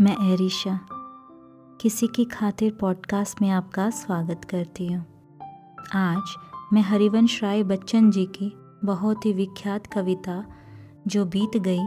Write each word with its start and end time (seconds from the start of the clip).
मैं 0.00 0.32
एरिशा। 0.32 0.80
किसी 1.80 2.06
की 2.06 2.24
खातिर 2.24 2.78
पॉडकास्ट 2.80 3.42
में 3.42 3.50
आपका 3.50 3.90
स्वागत 3.90 4.40
करती 4.44 4.92
हूँ। 4.92 5.06
आज 5.94 6.22
मैं 6.72 6.82
हरिवंश 6.82 7.42
राय 7.42 7.62
बच्चन 7.62 8.10
जी 8.10 8.26
की 8.26 8.56
बहुत 8.84 9.26
ही 9.26 9.32
विख्यात 9.32 9.86
कविता, 9.86 10.44
जो 11.06 11.24
बीत 11.24 11.56
गई, 11.56 11.86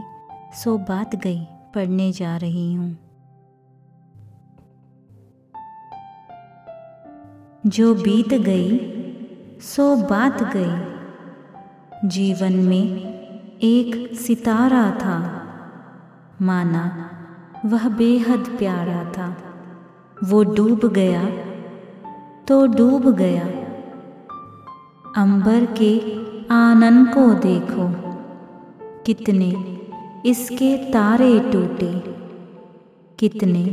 सो 0.52 0.78
बात 0.78 1.16
गई, 1.16 1.44
पढ़ने 1.44 2.12
जा 2.12 2.36
रही 2.36 2.74
हूँ। 2.74 2.98
जो 7.66 7.94
बीत 7.94 8.34
गई, 8.34 8.78
सो 9.60 9.96
बात 9.96 10.56
गई। 10.56 10.98
जीवन 12.08 12.52
में 12.52 12.86
एक 13.62 14.14
सितारा 14.14 14.90
था, 14.90 15.44
माना 16.42 17.14
वह 17.66 17.88
बेहद 17.88 18.44
प्यारा 18.58 19.12
था। 19.12 19.36
वो 20.24 20.44
डूब 20.44 20.80
गया 20.84 21.28
तो 22.48 22.66
डूब 22.66 23.10
गया। 23.10 23.44
अंबर 25.16 25.64
के 25.64 26.18
आनंद 26.54 27.08
को 27.08 27.34
देखो, 27.34 27.86
कितने 29.06 29.78
इसके 30.26 30.76
तारे 30.92 31.40
टूटे, 31.40 32.04
कितने 33.18 33.64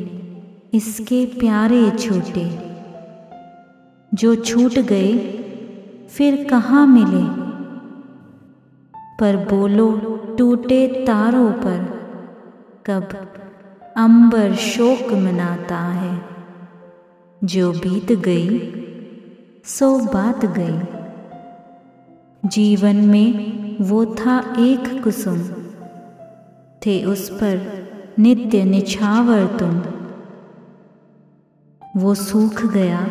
इसके 0.74 1.26
प्यारे 1.26 1.92
छूटे। 1.92 2.76
जो 4.14 4.36
छूट 4.36 4.72
गए, 4.72 5.14
फिर 6.10 6.48
कहाँ 6.50 6.88
मिले? 6.88 7.24
पर 9.20 9.38
बोलो, 9.50 9.92
टूटे 10.38 11.06
तारों 11.08 11.52
पर, 11.52 11.80
कब 12.86 13.10
अंबर 13.98 14.56
शोक 14.56 15.14
मनाता 15.14 15.78
है। 15.78 16.22
जो 17.44 17.72
बीत 17.72 18.12
गई, 18.12 18.74
सो 19.66 20.00
बात 20.00 20.46
गई। 20.46 20.80
जीवन 22.50 22.96
में 22.96 23.78
वो 23.82 24.06
था 24.06 24.56
एक 24.58 25.04
कुसुम। 25.04 25.42
थे 26.86 27.06
उस 27.06 27.30
पर 27.30 27.86
नित्य 28.20 28.64
निछावर 28.64 29.46
तुम। 29.46 29.82
वो 32.02 32.16
सूख 32.16 32.66
गया 32.66 33.08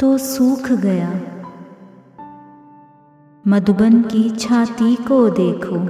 तो 0.00 0.18
सूख 0.18 0.72
गया। 0.72 1.12
मधुबन 3.46 4.02
की 4.02 4.30
छाती 4.30 4.96
को 4.96 5.30
देखो, 5.30 5.88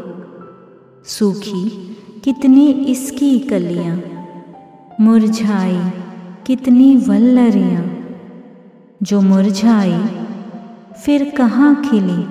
सूखी 1.04 1.91
कितनी 2.24 2.66
इसकी 2.66 3.38
कलियाँ, 3.38 4.02
मुरझाई 5.00 5.90
कितनी 6.46 6.96
वल्लरियाँ। 6.96 8.06
जो 9.02 9.20
मुरझाई, 9.20 10.04
फिर 11.04 11.34
कहाँ 11.36 11.90
खिली? 11.90 12.22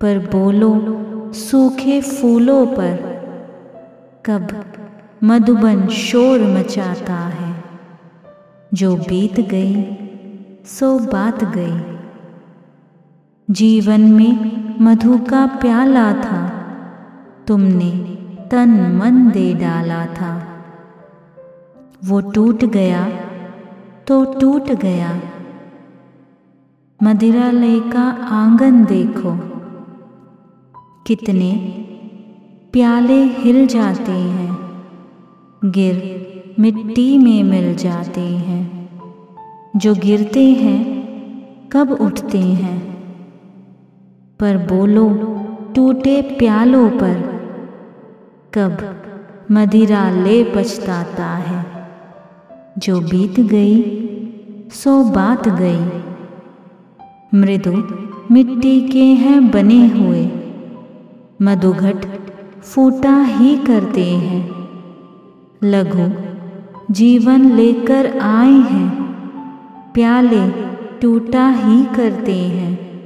पर 0.00 0.18
बोलो, 0.18 0.72
सूखे 1.32 2.00
फूलों 2.00 2.66
पर, 2.66 2.96
कब 4.26 4.64
मधुबन 5.24 5.86
शोर 5.86 6.40
मचाता 6.40 7.14
है। 7.14 7.64
जो 8.74 8.96
बीत 8.96 9.40
गई, 9.40 9.84
सो 10.66 10.98
बात 10.98 11.44
गई। 11.44 11.98
जीवन 13.50 14.00
में 14.00 14.74
मधु 14.80 15.18
का 15.18 15.46
प्याला 15.46 16.12
था, 16.12 16.48
तुमने 17.46 18.18
तन 18.50 18.98
मन 18.98 19.30
दे 19.30 19.54
डाला 19.54 20.06
था। 20.06 20.48
वो 22.04 22.20
टूट 22.20 22.64
गया 22.64 23.08
तो 24.06 24.40
टूट 24.40 24.70
गया। 24.70 25.20
मदिरालय 27.02 27.80
का 27.80 28.02
आँगन 28.10 28.84
देखो। 28.84 29.58
कितने 31.06 31.54
प्याले 32.72 33.24
हिल 33.24 33.66
जाते 33.66 34.12
हैं, 34.12 34.58
गिर 35.64 35.96
मिट्टी 36.58 37.18
में 37.18 37.42
मिल 37.42 37.74
जाते 37.74 38.20
हैं। 38.20 38.88
जो 39.76 39.94
गिरते 39.94 40.46
हैं, 40.46 40.98
कब 41.68 41.90
उठते 41.90 42.38
हैं? 42.38 42.78
पर 44.40 44.56
बोलो, 44.56 45.08
टूटे 45.74 46.22
प्यालों 46.22 46.90
पर। 46.90 47.37
कब 48.58 49.02
मदिरा 49.50 50.10
ले 50.10 50.44
पछताता 50.44 51.26
है। 51.26 51.88
जो 52.78 53.00
बीत 53.00 53.40
गई, 53.40 53.82
सो 54.72 55.04
बात 55.04 55.48
गई। 55.48 56.02
मृदु 57.38 57.82
मिट्टी 58.34 58.80
के 58.80 59.04
हैं 59.04 59.50
बने 59.50 59.88
हुए। 59.88 60.30
मधुघट 61.42 62.06
फूटा 62.62 63.22
ही 63.22 63.56
करते 63.56 64.04
हैं। 64.04 64.68
लघु 65.64 66.10
जीवन 66.90 67.50
लेकर 67.50 68.18
आए 68.18 68.52
हैं। 68.52 68.90
प्याले 69.94 70.50
टूटा 71.00 71.48
ही 71.48 71.84
करते 71.84 72.36
हैं। 72.36 73.02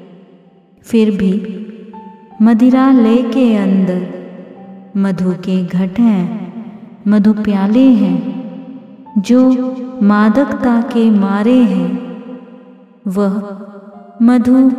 फिर 0.83 1.11
भी 1.11 1.67
मदिरा 2.43 2.93
ले 2.93 3.17
के 3.17 3.57
अंदर 3.57 4.22
मधु 4.97 5.33
के 5.33 5.67
घट 5.67 6.01
हैं, 6.01 6.53
मधु 7.09 7.33
प्याले 7.33 7.87
हैं, 7.87 8.43
जो 9.19 9.49
मादकता 10.03 10.81
के 10.81 11.11
मारे 11.11 11.59
हैं। 11.59 12.17
वह 13.07 13.61
मधु 14.23 14.73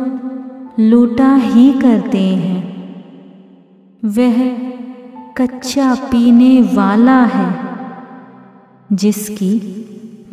लूटा 0.82 1.34
ही 1.34 1.72
करते 1.72 2.18
हैं। 2.18 2.74
वह 4.04 4.50
कच्चा 5.36 5.94
पीने 5.94 6.70
वाला 6.74 7.24
है, 7.24 7.56
जिसकी 8.92 9.84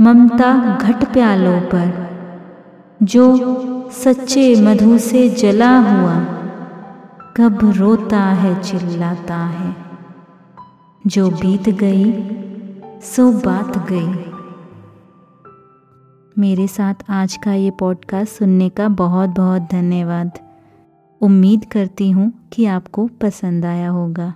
ममता 0.02 0.78
घट 0.82 1.14
प्यालों 1.14 1.62
पर, 1.62 2.12
जो 3.04 3.38
सच्चे 3.92 4.62
मधु 4.62 4.98
से 4.98 5.30
जला 5.30 5.80
हुआ। 5.80 6.41
कब 7.38 7.60
रोता 7.64 8.20
है, 8.20 8.64
चिल्लाता 8.64 9.38
है। 9.38 9.76
जो 11.08 11.30
बीत 11.30 11.70
गई, 11.70 12.12
सो 13.02 13.32
बात 13.32 13.88
गई। 13.92 14.32
मेरे 16.42 16.68
साथ 16.68 16.94
आज 17.10 17.38
का 17.38 17.54
ये 17.54 17.72
पॉडकास्ट 17.72 18.32
सुनने 18.32 18.70
का 18.70 18.88
बहुत 18.88 19.30
बहुत 19.30 19.62
धन्यवाद। 19.62 20.32
उम्मीद 21.22 21.66
करती 21.72 22.12
हूँ 22.12 22.50
कि 22.54 22.66
आपको 22.66 23.08
पसंद 23.22 23.66
आया 23.66 23.90
होगा। 23.90 24.34